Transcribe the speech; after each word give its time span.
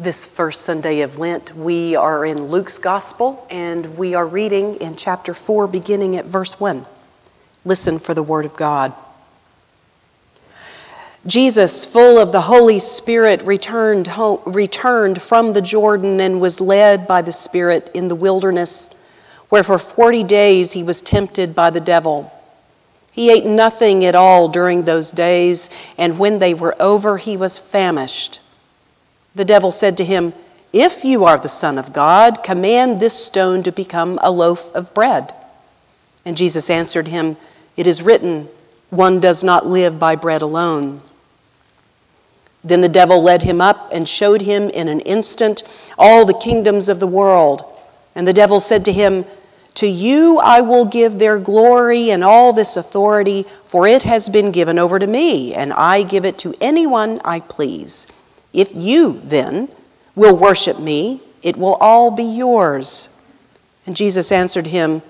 This 0.00 0.24
first 0.24 0.64
Sunday 0.64 1.00
of 1.00 1.18
Lent, 1.18 1.56
we 1.56 1.96
are 1.96 2.24
in 2.24 2.46
Luke's 2.46 2.78
Gospel 2.78 3.44
and 3.50 3.98
we 3.98 4.14
are 4.14 4.24
reading 4.24 4.76
in 4.76 4.94
chapter 4.94 5.34
4, 5.34 5.66
beginning 5.66 6.14
at 6.14 6.24
verse 6.24 6.60
1. 6.60 6.86
Listen 7.64 7.98
for 7.98 8.14
the 8.14 8.22
Word 8.22 8.44
of 8.44 8.54
God. 8.54 8.94
Jesus, 11.26 11.84
full 11.84 12.16
of 12.16 12.30
the 12.30 12.42
Holy 12.42 12.78
Spirit, 12.78 13.42
returned, 13.42 14.06
home, 14.06 14.40
returned 14.46 15.20
from 15.20 15.52
the 15.52 15.60
Jordan 15.60 16.20
and 16.20 16.40
was 16.40 16.60
led 16.60 17.08
by 17.08 17.20
the 17.20 17.32
Spirit 17.32 17.90
in 17.92 18.06
the 18.06 18.14
wilderness, 18.14 18.94
where 19.48 19.64
for 19.64 19.80
40 19.80 20.22
days 20.22 20.70
he 20.70 20.84
was 20.84 21.02
tempted 21.02 21.56
by 21.56 21.70
the 21.70 21.80
devil. 21.80 22.32
He 23.10 23.32
ate 23.32 23.44
nothing 23.44 24.04
at 24.04 24.14
all 24.14 24.48
during 24.48 24.84
those 24.84 25.10
days, 25.10 25.70
and 25.98 26.20
when 26.20 26.38
they 26.38 26.54
were 26.54 26.80
over, 26.80 27.18
he 27.18 27.36
was 27.36 27.58
famished. 27.58 28.38
The 29.34 29.44
devil 29.44 29.70
said 29.70 29.96
to 29.98 30.04
him, 30.04 30.32
If 30.72 31.04
you 31.04 31.24
are 31.24 31.38
the 31.38 31.48
Son 31.48 31.78
of 31.78 31.92
God, 31.92 32.42
command 32.42 32.98
this 32.98 33.24
stone 33.24 33.62
to 33.62 33.72
become 33.72 34.18
a 34.22 34.30
loaf 34.30 34.74
of 34.74 34.92
bread. 34.94 35.32
And 36.24 36.36
Jesus 36.36 36.68
answered 36.70 37.08
him, 37.08 37.36
It 37.76 37.86
is 37.86 38.02
written, 38.02 38.48
One 38.90 39.20
does 39.20 39.44
not 39.44 39.66
live 39.66 39.98
by 39.98 40.16
bread 40.16 40.42
alone. 40.42 41.02
Then 42.64 42.80
the 42.80 42.88
devil 42.88 43.22
led 43.22 43.42
him 43.42 43.60
up 43.60 43.88
and 43.92 44.08
showed 44.08 44.42
him 44.42 44.68
in 44.70 44.88
an 44.88 45.00
instant 45.00 45.62
all 45.96 46.26
the 46.26 46.34
kingdoms 46.34 46.88
of 46.88 47.00
the 47.00 47.06
world. 47.06 47.64
And 48.14 48.26
the 48.26 48.32
devil 48.32 48.60
said 48.60 48.84
to 48.86 48.92
him, 48.92 49.24
To 49.74 49.86
you 49.86 50.38
I 50.38 50.60
will 50.60 50.84
give 50.84 51.18
their 51.18 51.38
glory 51.38 52.10
and 52.10 52.24
all 52.24 52.52
this 52.52 52.76
authority, 52.76 53.46
for 53.64 53.86
it 53.86 54.02
has 54.02 54.28
been 54.28 54.50
given 54.50 54.78
over 54.78 54.98
to 54.98 55.06
me, 55.06 55.54
and 55.54 55.72
I 55.72 56.02
give 56.02 56.24
it 56.24 56.36
to 56.38 56.54
anyone 56.60 57.20
I 57.24 57.40
please. 57.40 58.06
If 58.52 58.74
you, 58.74 59.20
then, 59.20 59.68
will 60.14 60.36
worship 60.36 60.78
me, 60.78 61.22
it 61.42 61.56
will 61.56 61.74
all 61.74 62.10
be 62.10 62.24
yours. 62.24 63.14
And 63.86 63.96
Jesus 63.96 64.32
answered 64.32 64.66
him, 64.66 65.02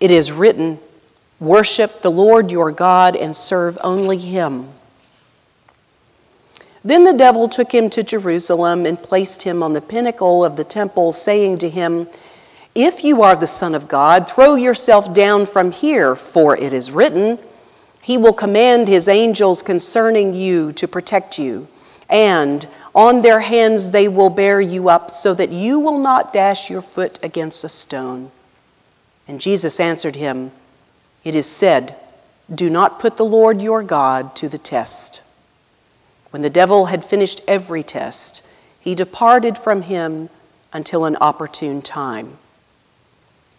It 0.00 0.10
is 0.10 0.32
written, 0.32 0.78
Worship 1.40 2.00
the 2.00 2.10
Lord 2.10 2.50
your 2.50 2.70
God 2.72 3.16
and 3.16 3.34
serve 3.34 3.76
only 3.82 4.18
him. 4.18 4.68
Then 6.84 7.04
the 7.04 7.12
devil 7.12 7.48
took 7.48 7.72
him 7.72 7.90
to 7.90 8.02
Jerusalem 8.02 8.86
and 8.86 9.02
placed 9.02 9.42
him 9.42 9.62
on 9.62 9.72
the 9.72 9.80
pinnacle 9.80 10.44
of 10.44 10.56
the 10.56 10.64
temple, 10.64 11.10
saying 11.12 11.58
to 11.58 11.68
him, 11.68 12.08
If 12.74 13.02
you 13.02 13.22
are 13.22 13.34
the 13.34 13.46
Son 13.46 13.74
of 13.74 13.88
God, 13.88 14.30
throw 14.30 14.54
yourself 14.54 15.12
down 15.12 15.46
from 15.46 15.72
here, 15.72 16.14
for 16.14 16.56
it 16.56 16.72
is 16.72 16.92
written, 16.92 17.38
He 18.00 18.16
will 18.16 18.32
command 18.32 18.86
His 18.86 19.08
angels 19.08 19.62
concerning 19.62 20.32
you 20.32 20.72
to 20.74 20.86
protect 20.86 21.38
you 21.38 21.66
and 22.08 22.66
on 22.94 23.22
their 23.22 23.40
hands 23.40 23.90
they 23.90 24.08
will 24.08 24.30
bear 24.30 24.60
you 24.60 24.88
up, 24.88 25.10
so 25.10 25.34
that 25.34 25.50
you 25.50 25.78
will 25.80 25.98
not 25.98 26.32
dash 26.32 26.70
your 26.70 26.82
foot 26.82 27.18
against 27.22 27.64
a 27.64 27.68
stone. 27.68 28.30
And 29.28 29.40
Jesus 29.40 29.80
answered 29.80 30.16
him, 30.16 30.52
It 31.24 31.34
is 31.34 31.46
said, 31.46 31.96
Do 32.52 32.70
not 32.70 33.00
put 33.00 33.16
the 33.16 33.24
Lord 33.24 33.60
your 33.60 33.82
God 33.82 34.36
to 34.36 34.48
the 34.48 34.58
test. 34.58 35.22
When 36.30 36.42
the 36.42 36.50
devil 36.50 36.86
had 36.86 37.04
finished 37.04 37.40
every 37.48 37.82
test, 37.82 38.46
he 38.80 38.94
departed 38.94 39.58
from 39.58 39.82
him 39.82 40.28
until 40.72 41.04
an 41.04 41.16
opportune 41.20 41.82
time. 41.82 42.38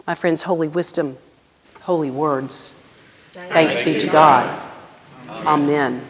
My 0.05 0.15
friends, 0.15 0.43
holy 0.43 0.67
wisdom, 0.67 1.17
holy 1.81 2.11
words. 2.11 2.87
Thanks, 3.33 3.81
Thanks 3.81 3.83
be 3.83 3.99
to 3.99 4.07
God. 4.07 4.69
Amen. 5.29 5.47
Amen. 5.47 6.07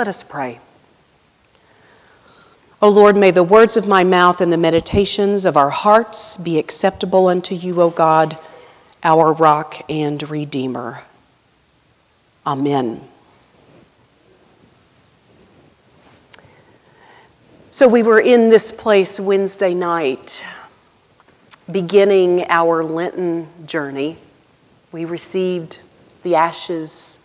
Let 0.00 0.08
us 0.08 0.22
pray. 0.22 0.60
O 2.80 2.88
Lord, 2.88 3.18
may 3.18 3.30
the 3.30 3.42
words 3.42 3.76
of 3.76 3.86
my 3.86 4.02
mouth 4.02 4.40
and 4.40 4.50
the 4.50 4.56
meditations 4.56 5.44
of 5.44 5.58
our 5.58 5.68
hearts 5.68 6.38
be 6.38 6.58
acceptable 6.58 7.26
unto 7.26 7.54
you, 7.54 7.82
O 7.82 7.90
God, 7.90 8.38
our 9.04 9.34
rock 9.34 9.82
and 9.90 10.22
redeemer. 10.30 11.02
Amen. 12.46 13.06
So 17.70 17.86
we 17.86 18.02
were 18.02 18.20
in 18.20 18.48
this 18.48 18.72
place 18.72 19.20
Wednesday 19.20 19.74
night, 19.74 20.46
beginning 21.70 22.46
our 22.48 22.82
Lenten 22.82 23.48
journey. 23.66 24.16
We 24.92 25.04
received 25.04 25.82
the 26.22 26.36
ashes 26.36 27.18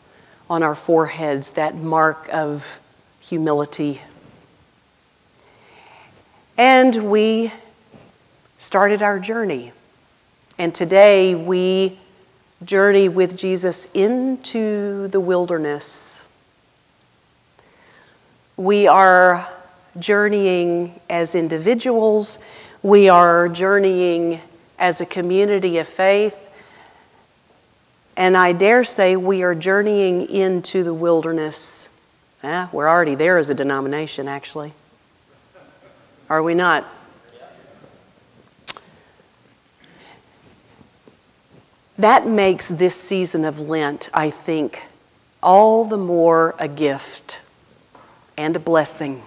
on 0.49 0.63
our 0.63 0.75
foreheads, 0.75 1.51
that 1.51 1.75
mark 1.75 2.29
of 2.31 2.79
humility. 3.19 4.01
And 6.57 7.09
we 7.09 7.51
started 8.57 9.01
our 9.01 9.19
journey. 9.19 9.73
And 10.57 10.73
today 10.73 11.35
we 11.35 11.99
journey 12.63 13.09
with 13.09 13.35
Jesus 13.37 13.91
into 13.93 15.07
the 15.09 15.19
wilderness. 15.19 16.31
We 18.55 18.87
are 18.87 19.47
journeying 19.99 20.99
as 21.09 21.35
individuals, 21.35 22.39
we 22.81 23.09
are 23.09 23.49
journeying 23.49 24.39
as 24.77 25.01
a 25.01 25.05
community 25.05 25.77
of 25.77 25.87
faith, 25.87 26.44
and 28.17 28.37
I 28.37 28.53
dare 28.53 28.83
say 28.83 29.15
we 29.15 29.43
are 29.43 29.55
journeying 29.55 30.29
into 30.29 30.83
the 30.83 30.93
wilderness. 30.93 31.89
Eh, 32.43 32.67
we're 32.71 32.87
already 32.87 33.15
there 33.15 33.37
as 33.37 33.49
a 33.49 33.55
denomination, 33.55 34.27
actually. 34.27 34.73
Are 36.29 36.41
we 36.41 36.53
not? 36.53 36.85
That 41.97 42.27
makes 42.27 42.69
this 42.69 42.95
season 42.95 43.45
of 43.45 43.59
Lent, 43.59 44.09
I 44.13 44.29
think, 44.29 44.85
all 45.41 45.85
the 45.85 45.97
more 45.97 46.55
a 46.59 46.67
gift 46.67 47.41
and 48.37 48.55
a 48.55 48.59
blessing 48.59 49.23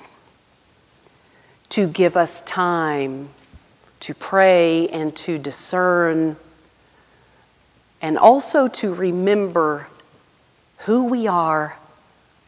to 1.71 1.87
give 1.87 2.17
us 2.17 2.43
time 2.43 3.31
to 4.01 4.15
pray 4.15 4.89
and 4.89 5.15
to 5.17 5.39
discern 5.39 6.37
and 8.01 8.19
also 8.19 8.69
to 8.69 8.95
remember 8.95 9.89
who 10.79 11.07
we 11.09 11.27
are 11.27 11.79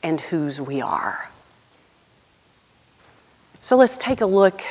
and 0.02 0.20
whose 0.20 0.60
we 0.60 0.80
are. 0.80 1.30
So 3.60 3.76
let's 3.76 3.98
take 3.98 4.20
a 4.20 4.26
look 4.26 4.62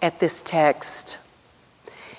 at 0.00 0.18
this 0.18 0.40
text 0.40 1.18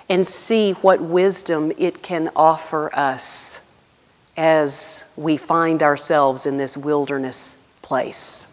and 0.09 0.25
see 0.27 0.73
what 0.73 1.01
wisdom 1.01 1.71
it 1.77 2.03
can 2.03 2.29
offer 2.35 2.93
us 2.93 3.71
as 4.37 5.11
we 5.15 5.37
find 5.37 5.81
ourselves 5.81 6.45
in 6.45 6.57
this 6.57 6.77
wilderness 6.77 7.71
place. 7.81 8.47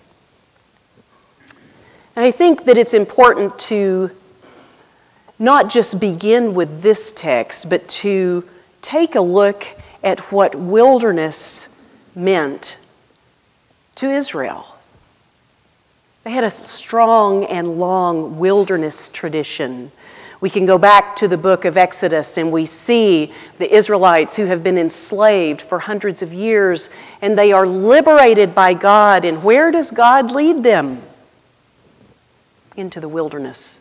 And 2.17 2.25
I 2.25 2.31
think 2.31 2.65
that 2.65 2.79
it's 2.79 2.95
important 2.95 3.59
to 3.61 4.11
not 5.39 5.69
just 5.69 6.01
begin 6.01 6.55
with 6.55 6.83
this 6.83 7.13
text, 7.13 7.71
but 7.71 7.87
to 7.89 8.49
take 8.83 9.15
a 9.15 9.21
look 9.21 9.67
at 10.03 10.21
what 10.33 10.55
wilderness 10.55 11.89
meant 12.15 12.79
to 13.97 14.07
Israel. 14.07 14.79
They 16.25 16.31
had 16.31 16.45
a 16.45 16.51
strong 16.51 17.45
and 17.45 17.79
long 17.81 18.39
wilderness 18.39 19.09
tradition. 19.09 19.91
We 20.41 20.51
can 20.51 20.67
go 20.67 20.79
back 20.79 21.17
to 21.17 21.27
the 21.27 21.39
book 21.39 21.65
of 21.65 21.77
Exodus 21.77 22.37
and 22.37 22.53
we 22.53 22.65
see 22.65 23.33
the 23.59 23.75
Israelites 23.75 24.37
who 24.37 24.45
have 24.45 24.63
been 24.63 24.79
enslaved 24.79 25.61
for 25.61 25.81
hundreds 25.81 26.23
of 26.23 26.33
years 26.33 26.91
and 27.23 27.37
they 27.37 27.51
are 27.51 27.67
liberated 27.67 28.55
by 28.55 28.75
God. 28.75 29.25
And 29.25 29.43
where 29.43 29.73
does 29.73 29.91
God 29.91 30.31
lead 30.31 30.63
them? 30.63 31.03
Into 32.77 33.01
the 33.01 33.09
wilderness. 33.09 33.81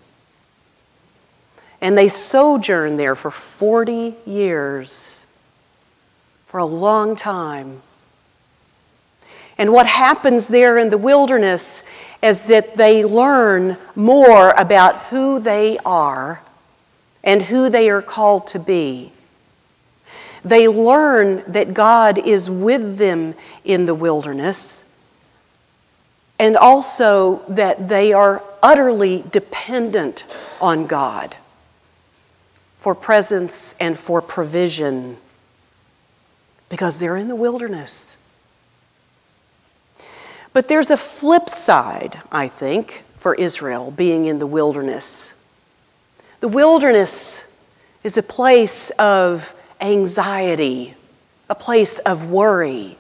And 1.82 1.98
they 1.98 2.08
sojourned 2.08 3.00
there 3.00 3.16
for 3.16 3.30
40 3.30 4.16
years, 4.26 5.28
for 6.48 6.60
a 6.60 6.66
long 6.66 7.16
time. 7.16 7.82
And 9.58 9.72
what 9.72 9.86
happens 9.86 10.48
there 10.48 10.78
in 10.78 10.90
the 10.90 10.98
wilderness 10.98 11.84
is 12.22 12.48
that 12.48 12.76
they 12.76 13.04
learn 13.04 13.78
more 13.96 14.52
about 14.52 14.96
who 15.06 15.40
they 15.40 15.78
are 15.86 16.42
and 17.24 17.42
who 17.44 17.70
they 17.70 17.90
are 17.90 18.02
called 18.02 18.48
to 18.48 18.60
be. 18.60 19.12
They 20.44 20.68
learn 20.68 21.44
that 21.48 21.74
God 21.74 22.18
is 22.20 22.50
with 22.50 22.98
them 22.98 23.36
in 23.66 23.86
the 23.86 23.96
wilderness, 23.96 24.96
and 26.40 26.56
also 26.56 27.44
that 27.50 27.90
they 27.90 28.14
are 28.14 28.44
utterly 28.64 29.24
dependent 29.32 30.26
on 30.62 30.86
God 30.86 31.36
for 32.78 32.96
presence 32.96 33.76
and 33.80 33.98
for 33.98 34.22
provision 34.22 35.18
because 36.70 37.00
they're 37.00 37.18
in 37.18 37.28
the 37.28 37.36
wilderness. 37.36 38.18
But 40.54 40.68
there's 40.68 40.92
a 40.92 40.98
flip 40.98 41.50
side, 41.50 42.20
I 42.32 42.48
think, 42.48 43.04
for 43.18 43.36
Israel 43.36 43.92
being 43.92 44.26
in 44.26 44.40
the 44.40 44.48
wilderness. 44.48 45.34
The 46.40 46.48
wilderness 46.48 47.60
is 48.04 48.18
a 48.18 48.24
place 48.24 48.90
of 48.92 49.56
anxiety, 49.82 50.96
a 51.50 51.56
place 51.56 52.00
of 52.00 52.30
worry, 52.30 52.98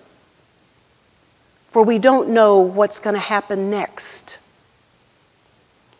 for 1.71 1.83
we 1.83 1.99
don't 1.99 2.29
know 2.29 2.61
what's 2.61 2.99
going 2.99 3.13
to 3.13 3.19
happen 3.19 3.69
next. 3.69 4.39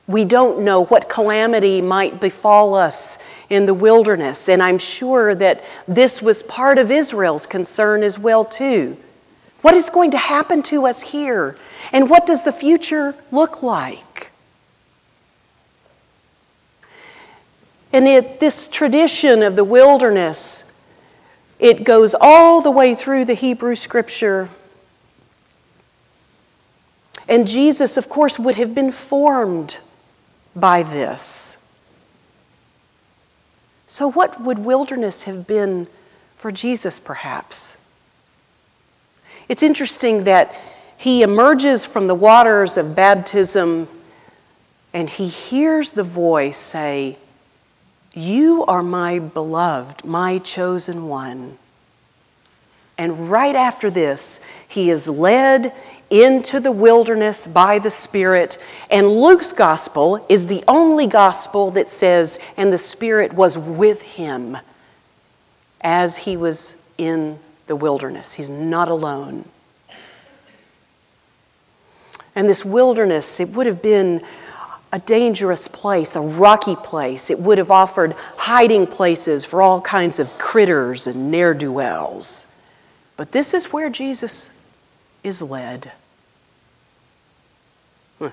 We 0.08 0.26
don't 0.26 0.60
know 0.62 0.86
what 0.86 1.10
calamity 1.10 1.82
might 1.82 2.20
befall 2.20 2.74
us 2.76 3.20
in 3.50 3.66
the 3.66 3.74
wilderness, 3.74 4.50
and 4.50 4.62
I'm 4.62 4.78
sure 4.78 5.34
that 5.36 5.64
this 5.88 6.22
was 6.22 6.44
part 6.44 6.78
of 6.78 6.92
Israel's 6.92 7.46
concern 7.46 8.04
as 8.04 8.20
well 8.20 8.44
too. 8.44 8.98
What 9.62 9.74
is 9.74 9.90
going 9.90 10.12
to 10.12 10.18
happen 10.18 10.62
to 10.64 10.86
us 10.86 11.02
here? 11.02 11.58
And 11.92 12.10
what 12.10 12.26
does 12.26 12.44
the 12.44 12.52
future 12.52 13.16
look 13.32 13.64
like? 13.64 14.32
And 17.94 18.08
it, 18.08 18.40
this 18.40 18.68
tradition 18.68 19.42
of 19.42 19.56
the 19.56 19.64
wilderness, 19.64 20.80
it 21.60 21.84
goes 21.84 22.16
all 22.20 22.62
the 22.62 22.72
way 22.72 22.94
through 22.94 23.26
the 23.26 23.34
Hebrew 23.34 23.76
scripture. 23.76 24.50
And 27.28 27.48
Jesus, 27.48 27.98
of 27.98 28.10
course, 28.10 28.38
would 28.38 28.56
have 28.58 28.76
been 28.76 28.92
formed 28.92 29.80
by 30.56 30.84
this. 30.84 31.67
So, 33.88 34.12
what 34.12 34.42
would 34.42 34.60
wilderness 34.60 35.24
have 35.24 35.48
been 35.48 35.88
for 36.36 36.52
Jesus, 36.52 37.00
perhaps? 37.00 37.84
It's 39.48 39.64
interesting 39.64 40.26
that 40.26 40.54
he 40.98 41.22
emerges 41.24 41.86
from 41.86 42.08
the 42.08 42.16
waters 42.16 42.76
of 42.76 42.96
baptism 42.96 43.88
and 44.94 45.10
he 45.10 45.28
hears 45.28 45.94
the 45.94 46.04
voice 46.04 46.58
say, 46.58 47.18
You 48.14 48.66
are 48.68 48.84
my 48.84 49.20
beloved, 49.20 50.04
my 50.04 50.40
chosen 50.40 51.08
one. 51.08 51.58
And 52.98 53.30
right 53.30 53.56
after 53.56 53.90
this, 53.90 54.44
he 54.68 54.90
is 54.90 55.08
led 55.08 55.72
into 56.10 56.60
the 56.60 56.72
wilderness 56.72 57.48
by 57.48 57.80
the 57.80 57.90
Spirit. 57.90 58.58
And 58.90 59.08
Luke's 59.08 59.52
gospel 59.52 60.26
is 60.30 60.48
the 60.48 60.64
only 60.68 61.08
gospel 61.08 61.72
that 61.72 61.90
says, 61.90 62.40
and 62.58 62.72
the 62.72 62.78
Spirit 62.78 63.34
was 63.34 63.58
with 63.58 64.02
him 64.02 64.58
as 65.82 66.18
he 66.18 66.38
was 66.38 66.90
in 66.98 67.40
the 67.68 67.76
wilderness. 67.76 68.34
He's 68.34 68.50
not 68.50 68.88
alone. 68.88 69.46
And 72.36 72.48
this 72.48 72.64
wilderness, 72.64 73.40
it 73.40 73.50
would 73.50 73.66
have 73.66 73.82
been 73.82 74.22
a 74.94 75.00
dangerous 75.00 75.68
place, 75.68 76.16
a 76.16 76.22
rocky 76.22 76.76
place. 76.76 77.30
It 77.30 77.40
would 77.40 77.58
have 77.58 77.72
offered 77.72 78.16
hiding 78.38 78.88
places 78.88 79.44
for 79.44 79.62
all 79.62 79.82
kinds 79.82 80.20
of 80.20 80.38
critters 80.38 81.08
and 81.08 81.30
ne'er 81.30 81.54
do 81.54 81.72
wells. 81.72 82.48
But 83.18 83.32
this 83.32 83.54
is 83.54 83.74
where 83.74 83.90
Jesus 83.90 84.57
is 85.28 85.42
led. 85.42 85.92
Hmm. 88.18 88.30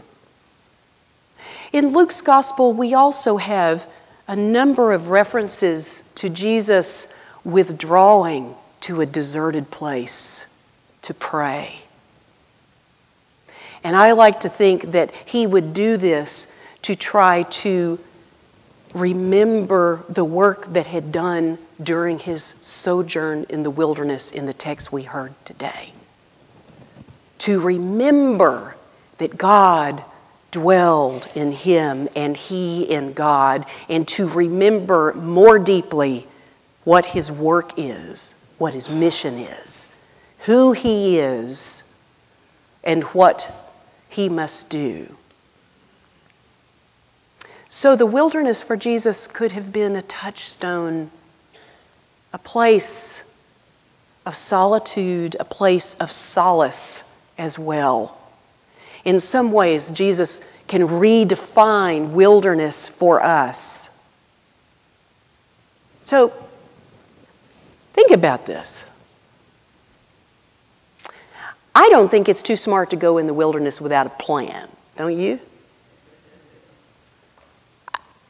In 1.73 1.89
Luke's 1.89 2.21
gospel, 2.21 2.73
we 2.73 2.95
also 2.95 3.37
have 3.37 3.87
a 4.27 4.37
number 4.37 4.93
of 4.93 5.11
references 5.11 6.11
to 6.15 6.31
Jesus 6.31 7.19
withdrawing 7.45 8.55
to 8.81 9.01
a 9.01 9.07
deserted 9.07 9.71
place 9.71 10.63
to 11.03 11.13
pray. 11.13 11.81
And 13.83 13.95
I 13.95 14.13
like 14.13 14.41
to 14.41 14.49
think 14.49 14.83
that 14.93 15.15
he 15.15 15.47
would 15.47 15.75
do 15.75 15.99
this 15.99 16.57
to 16.83 16.95
try 16.95 17.43
to 17.43 17.99
remember 18.95 20.05
the 20.09 20.25
work 20.25 20.73
that 20.73 20.87
had 20.87 21.13
done 21.13 21.59
during 21.83 22.19
his 22.19 22.43
sojourn 22.43 23.45
in 23.51 23.63
the 23.63 23.71
wilderness 23.71 24.31
in 24.31 24.47
the 24.47 24.53
text 24.53 24.93
we 24.93 25.03
heard 25.03 25.35
today. 25.45 25.93
To 27.45 27.61
remember 27.61 28.75
that 29.19 29.37
God 29.37 30.03
dwelled 30.51 31.29
in 31.35 31.53
him 31.53 32.09
and 32.17 32.35
he 32.35 32.85
in 32.85 33.13
God, 33.13 33.67
and 33.87 34.09
to 34.09 34.27
remember 34.27 35.13
more 35.13 35.59
deeply 35.59 36.27
what 36.85 37.05
his 37.05 37.31
work 37.31 37.73
is, 37.77 38.35
what 38.57 38.73
his 38.73 38.89
mission 38.89 39.35
is, 39.35 39.95
who 40.47 40.73
he 40.73 41.19
is, 41.19 41.95
and 42.83 43.05
what 43.05 43.53
he 44.09 44.31
must 44.31 44.71
do. 44.71 45.15
So 47.69 47.95
the 47.95 48.07
wilderness 48.07 48.63
for 48.63 48.75
Jesus 48.75 49.27
could 49.27 49.53
have 49.53 49.71
been 49.71 49.97
a 49.97 50.01
touchstone, 50.01 51.11
a 52.33 52.39
place 52.39 53.31
of 54.25 54.35
solitude, 54.35 55.37
a 55.39 55.45
place 55.45 55.93
of 55.97 56.11
solace 56.11 57.11
as 57.39 57.59
well. 57.59 58.19
In 59.05 59.21
some 59.21 59.53
ways, 59.53 59.91
Jesus 59.91 60.51
can 60.67 60.83
redefine 60.83 62.11
wilderness 62.11 62.89
for 62.89 63.23
us. 63.23 63.91
So, 66.03 66.33
think 67.93 68.11
about 68.11 68.47
this. 68.47 68.87
I 71.75 71.89
don't 71.89 72.11
think 72.11 72.29
it's 72.29 72.43
too 72.43 72.57
smart 72.57 72.91
to 72.91 72.97
go 72.97 73.19
in 73.19 73.27
the 73.27 73.35
wilderness 73.35 73.81
without 73.81 74.07
a 74.07 74.11
plan, 74.11 74.69
don't 74.97 75.17
you? 75.17 75.41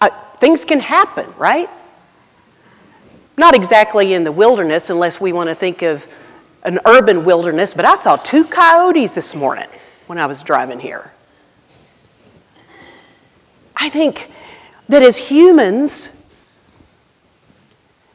Uh, 0.00 0.08
things 0.38 0.64
can 0.64 0.80
happen, 0.80 1.32
right? 1.36 1.68
Not 3.36 3.54
exactly 3.54 4.14
in 4.14 4.24
the 4.24 4.32
wilderness, 4.32 4.88
unless 4.88 5.20
we 5.20 5.32
want 5.32 5.50
to 5.50 5.54
think 5.54 5.82
of 5.82 6.06
an 6.64 6.78
urban 6.86 7.24
wilderness, 7.24 7.74
but 7.74 7.84
I 7.84 7.94
saw 7.94 8.16
two 8.16 8.44
coyotes 8.44 9.14
this 9.14 9.34
morning 9.34 9.68
when 10.06 10.18
I 10.18 10.26
was 10.26 10.42
driving 10.42 10.80
here. 10.80 11.12
I 13.76 13.88
think 13.88 14.30
that 14.88 15.02
as 15.02 15.16
humans, 15.16 16.22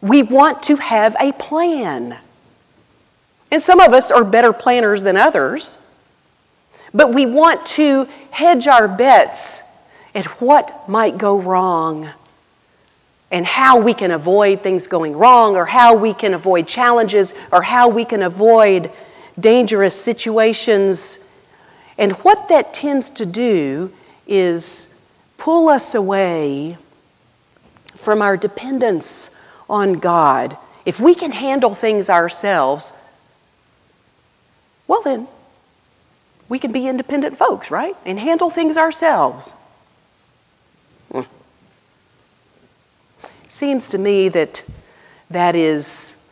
we 0.01 0.24
want 0.24 0.63
to 0.63 0.78
have 0.78 1.16
a 1.19 1.31
plan. 1.34 2.18
And 3.51 3.62
some 3.62 3.80
of 3.80 3.94
us 3.94 4.12
are 4.12 4.24
better 4.24 4.54
planners 4.54 5.04
than 5.04 5.18
others. 5.18 5.78
But 6.94 7.13
we 7.13 7.25
want 7.25 7.66
to 7.68 8.07
hedge 8.31 8.68
our 8.68 8.88
bets 8.88 9.63
at 10.15 10.25
what 10.41 10.88
might 10.89 11.18
go 11.18 11.39
wrong 11.39 12.10
and 13.31 13.45
how 13.45 13.79
we 13.79 13.93
can 13.93 14.12
avoid 14.12 14.62
things 14.62 14.88
going 14.88 15.15
wrong 15.15 15.55
or 15.55 15.65
how 15.65 15.95
we 15.95 16.13
can 16.13 16.33
avoid 16.33 16.67
challenges 16.67 17.33
or 17.51 17.62
how 17.62 17.88
we 17.88 18.03
can 18.03 18.24
avoid 18.24 18.91
dangerous 19.39 20.00
situations. 20.00 21.29
And 21.98 22.13
what 22.13 22.50
that 22.50 22.74
tends 22.74 23.09
to 23.12 23.25
do 23.25 23.91
is 24.27 25.05
pull 25.38 25.69
us 25.69 25.93
away 25.93 26.77
from 27.95 28.21
our 28.21 28.38
dependence 28.38 29.36
on 29.69 29.93
God. 29.93 30.57
If 30.86 31.00
we 31.00 31.13
can 31.13 31.31
handle 31.31 31.75
things 31.75 32.09
ourselves, 32.09 32.93
well, 34.88 35.03
then, 35.03 35.27
we 36.48 36.57
can 36.57 36.71
be 36.71 36.88
independent 36.88 37.38
folks, 37.38 37.69
right? 37.69 37.95
And 38.05 38.19
handle 38.19 38.50
things 38.50 38.75
ourselves. 38.75 39.53
Seems 43.50 43.89
to 43.89 43.98
me 43.98 44.29
that 44.29 44.63
that 45.32 45.56
is 45.56 46.24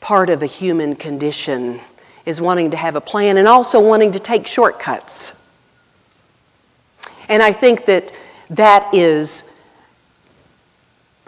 part 0.00 0.30
of 0.30 0.40
the 0.40 0.46
human 0.46 0.96
condition 0.96 1.80
is 2.24 2.40
wanting 2.40 2.70
to 2.70 2.78
have 2.78 2.96
a 2.96 3.00
plan 3.00 3.36
and 3.36 3.46
also 3.46 3.78
wanting 3.78 4.10
to 4.12 4.18
take 4.18 4.46
shortcuts. 4.46 5.50
And 7.28 7.42
I 7.42 7.52
think 7.52 7.84
that 7.84 8.12
that 8.48 8.94
is, 8.94 9.60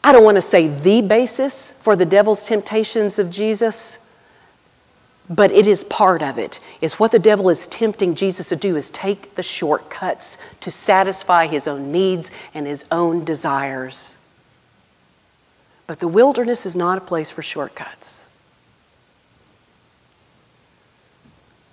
I 0.02 0.12
don't 0.12 0.24
want 0.24 0.38
to 0.38 0.42
say 0.42 0.68
the 0.68 1.02
basis 1.02 1.72
for 1.72 1.94
the 1.94 2.06
devil's 2.06 2.42
temptations 2.42 3.18
of 3.18 3.30
Jesus, 3.30 3.98
but 5.28 5.52
it 5.52 5.66
is 5.66 5.84
part 5.84 6.22
of 6.22 6.38
it. 6.38 6.58
It's 6.80 6.98
what 6.98 7.12
the 7.12 7.18
devil 7.18 7.50
is 7.50 7.66
tempting 7.66 8.14
Jesus 8.14 8.48
to 8.48 8.56
do 8.56 8.76
is 8.76 8.88
take 8.88 9.34
the 9.34 9.42
shortcuts 9.42 10.38
to 10.60 10.70
satisfy 10.70 11.48
his 11.48 11.68
own 11.68 11.92
needs 11.92 12.30
and 12.54 12.66
his 12.66 12.86
own 12.90 13.24
desires. 13.24 14.23
But 15.86 16.00
the 16.00 16.08
wilderness 16.08 16.66
is 16.66 16.76
not 16.76 16.98
a 16.98 17.00
place 17.00 17.30
for 17.30 17.42
shortcuts. 17.42 18.28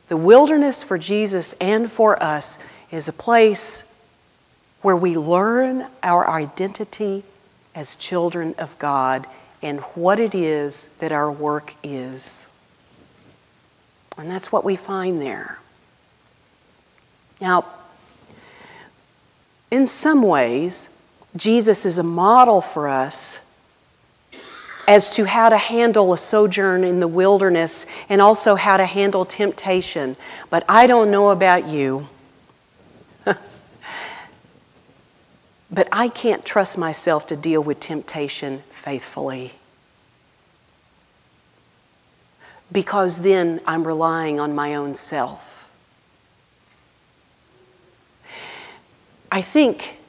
The 0.08 0.18
wilderness 0.18 0.84
for 0.84 0.98
Jesus 0.98 1.54
and 1.62 1.90
for 1.90 2.22
us 2.22 2.60
is 2.92 3.08
a 3.08 3.14
place 3.14 3.88
where 4.82 4.98
we 4.98 5.16
learn 5.16 5.88
our 6.04 6.30
identity 6.30 7.24
as 7.74 7.96
children 7.96 8.54
of 8.58 8.78
God 8.78 9.26
and 9.62 9.80
what 9.96 10.20
it 10.20 10.36
is 10.36 10.88
that 10.98 11.14
our 11.14 11.32
work 11.32 11.76
is. 11.84 12.50
And 14.18 14.30
that's 14.30 14.52
what 14.52 14.66
we 14.66 14.76
find 14.76 15.22
there. 15.22 15.60
Now, 17.40 17.66
in 19.72 19.88
some 19.88 20.22
ways, 20.22 20.90
Jesus 21.38 21.86
is 21.86 21.98
a 21.98 22.04
model 22.04 22.60
for 22.60 22.90
us 22.90 23.48
as 24.92 25.10
to 25.10 25.24
how 25.24 25.48
to 25.48 25.58
handle 25.58 26.12
a 26.12 26.18
sojourn 26.18 26.84
in 26.84 27.00
the 27.00 27.08
wilderness 27.08 27.86
and 28.10 28.22
also 28.22 28.56
how 28.56 28.76
to 28.76 28.86
handle 28.86 29.24
temptation. 29.24 30.18
But 30.50 30.66
I 30.68 30.86
don't 30.86 31.10
know 31.10 31.30
about 31.30 31.66
you. 31.66 32.10
but 33.26 33.38
I 35.94 36.10
can't 36.10 36.44
trust 36.44 36.78
myself 36.78 37.26
to 37.28 37.38
deal 37.38 37.64
with 37.64 37.80
temptation 37.80 38.64
faithfully. 38.70 39.54
Because 42.70 43.22
then 43.22 43.62
I'm 43.66 43.88
relying 43.88 44.42
on 44.42 44.54
my 44.54 44.76
own 44.76 44.94
self. 44.94 45.72
I 49.32 49.42
think 49.42 50.01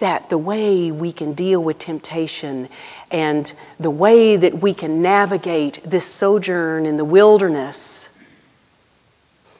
that 0.00 0.28
the 0.28 0.38
way 0.38 0.90
we 0.90 1.12
can 1.12 1.32
deal 1.32 1.62
with 1.62 1.78
temptation 1.78 2.68
and 3.10 3.52
the 3.78 3.90
way 3.90 4.36
that 4.36 4.60
we 4.60 4.74
can 4.74 5.00
navigate 5.00 5.80
this 5.84 6.04
sojourn 6.04 6.84
in 6.84 6.96
the 6.96 7.04
wilderness 7.04 8.18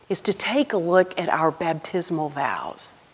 is 0.08 0.20
to 0.20 0.32
take 0.32 0.72
a 0.72 0.76
look 0.76 1.18
at 1.18 1.28
our 1.28 1.50
baptismal 1.50 2.28
vows. 2.28 3.04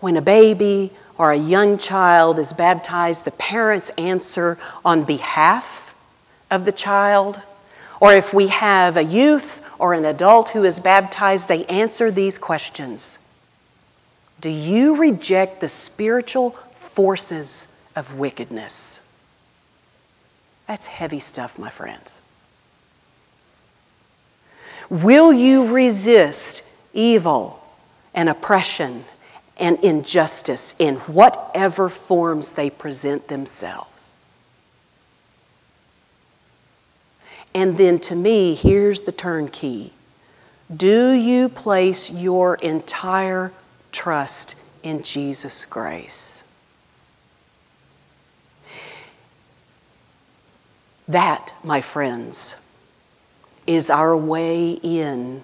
When 0.00 0.16
a 0.16 0.22
baby 0.22 0.92
or 1.18 1.30
a 1.30 1.36
young 1.36 1.78
child 1.78 2.38
is 2.38 2.52
baptized, 2.52 3.24
the 3.24 3.32
parents 3.32 3.90
answer 3.90 4.58
on 4.84 5.04
behalf 5.04 5.94
of 6.50 6.64
the 6.64 6.72
child. 6.72 7.40
Or 8.00 8.12
if 8.12 8.32
we 8.32 8.48
have 8.48 8.96
a 8.96 9.04
youth 9.04 9.62
or 9.78 9.94
an 9.94 10.04
adult 10.04 10.50
who 10.50 10.64
is 10.64 10.78
baptized, 10.78 11.48
they 11.48 11.64
answer 11.66 12.10
these 12.10 12.38
questions 12.38 13.18
Do 14.44 14.50
you 14.50 14.96
reject 14.96 15.62
the 15.62 15.68
spiritual 15.68 16.50
forces 16.50 17.80
of 17.96 18.18
wickedness? 18.18 19.10
That's 20.66 20.84
heavy 20.84 21.18
stuff, 21.18 21.58
my 21.58 21.70
friends. 21.70 22.20
Will 24.90 25.32
you 25.32 25.72
resist 25.72 26.70
evil 26.92 27.66
and 28.12 28.28
oppression 28.28 29.06
and 29.58 29.82
injustice 29.82 30.74
in 30.78 30.96
whatever 30.96 31.88
forms 31.88 32.52
they 32.52 32.68
present 32.68 33.28
themselves? 33.28 34.14
And 37.54 37.78
then 37.78 37.98
to 38.00 38.14
me, 38.14 38.54
here's 38.54 39.00
the 39.00 39.12
turnkey 39.12 39.94
Do 40.76 41.12
you 41.12 41.48
place 41.48 42.10
your 42.10 42.56
entire 42.56 43.50
trust 43.94 44.60
in 44.82 45.02
Jesus' 45.02 45.64
grace? 45.64 46.44
That, 51.08 51.54
my 51.62 51.80
friends, 51.80 52.60
is 53.66 53.88
our 53.90 54.16
way 54.16 54.72
in 54.82 55.42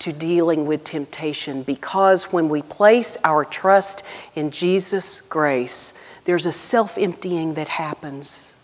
to 0.00 0.12
dealing 0.12 0.66
with 0.66 0.84
temptation 0.84 1.62
because 1.62 2.32
when 2.32 2.48
we 2.48 2.62
place 2.62 3.18
our 3.24 3.44
trust 3.44 4.06
in 4.34 4.50
Jesus' 4.50 5.20
grace, 5.20 6.00
there's 6.24 6.46
a 6.46 6.52
self 6.52 6.96
emptying 6.98 7.54
that 7.54 7.68
happens. 7.68 8.54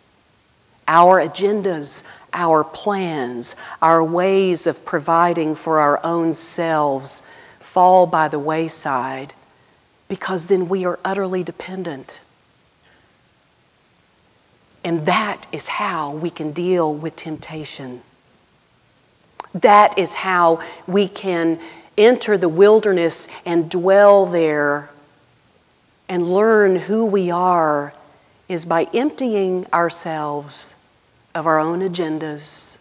Our 0.86 1.20
agendas, 1.20 2.04
our 2.32 2.62
plans, 2.62 3.56
our 3.80 4.04
ways 4.04 4.66
of 4.66 4.84
providing 4.84 5.54
for 5.54 5.80
our 5.80 6.00
own 6.04 6.34
selves 6.34 7.22
fall 7.64 8.06
by 8.06 8.28
the 8.28 8.38
wayside 8.38 9.32
because 10.06 10.48
then 10.48 10.68
we 10.68 10.84
are 10.84 10.98
utterly 11.02 11.42
dependent. 11.42 12.20
And 14.84 15.06
that 15.06 15.46
is 15.50 15.66
how 15.68 16.14
we 16.14 16.28
can 16.28 16.52
deal 16.52 16.94
with 16.94 17.16
temptation. 17.16 18.02
That 19.54 19.98
is 19.98 20.14
how 20.14 20.60
we 20.86 21.08
can 21.08 21.58
enter 21.96 22.36
the 22.36 22.50
wilderness 22.50 23.28
and 23.46 23.70
dwell 23.70 24.26
there 24.26 24.90
and 26.06 26.34
learn 26.34 26.76
who 26.76 27.06
we 27.06 27.30
are 27.30 27.94
is 28.46 28.66
by 28.66 28.88
emptying 28.92 29.66
ourselves 29.72 30.76
of 31.34 31.46
our 31.46 31.58
own 31.58 31.80
agendas 31.80 32.78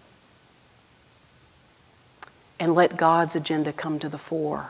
and 2.64 2.76
let 2.76 2.96
God's 2.96 3.36
agenda 3.36 3.74
come 3.74 4.00
to 4.00 4.08
the 4.08 4.18
fore. 4.18 4.70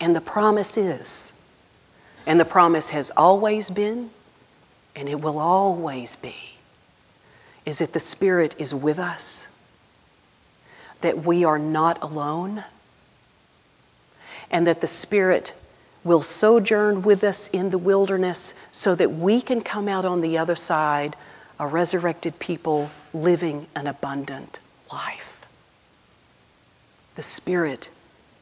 And 0.00 0.16
the 0.16 0.22
promise 0.22 0.78
is, 0.78 1.38
and 2.26 2.40
the 2.40 2.46
promise 2.46 2.90
has 2.90 3.10
always 3.14 3.68
been, 3.68 4.08
and 4.94 5.06
it 5.06 5.20
will 5.20 5.38
always 5.38 6.16
be, 6.16 6.54
is 7.66 7.80
that 7.80 7.92
the 7.92 8.00
Spirit 8.00 8.58
is 8.58 8.74
with 8.74 8.98
us, 8.98 9.54
that 11.02 11.24
we 11.26 11.44
are 11.44 11.58
not 11.58 12.02
alone, 12.02 12.64
and 14.50 14.66
that 14.66 14.80
the 14.80 14.86
Spirit 14.86 15.52
will 16.04 16.22
sojourn 16.22 17.02
with 17.02 17.22
us 17.22 17.48
in 17.48 17.68
the 17.68 17.76
wilderness 17.76 18.54
so 18.72 18.94
that 18.94 19.12
we 19.12 19.42
can 19.42 19.60
come 19.60 19.88
out 19.88 20.06
on 20.06 20.22
the 20.22 20.38
other 20.38 20.56
side 20.56 21.16
a 21.60 21.66
resurrected 21.66 22.38
people 22.38 22.90
living 23.12 23.66
an 23.76 23.86
abundant 23.86 24.58
life. 24.90 25.35
The 27.16 27.22
Spirit 27.22 27.88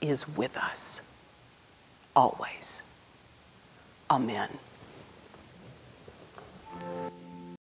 is 0.01 0.29
with 0.29 0.57
us 0.57 1.03
always. 2.17 2.83
Amen. 4.11 4.49